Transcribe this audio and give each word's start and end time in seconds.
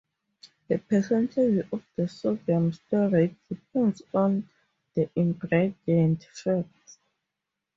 The 0.67 0.79
percentage 0.79 1.67
of 1.71 1.83
the 1.95 2.07
sodium 2.07 2.71
stearate 2.71 3.35
depends 3.47 4.01
on 4.15 4.49
the 4.95 5.07
ingredient 5.15 6.23
fats. 6.23 6.97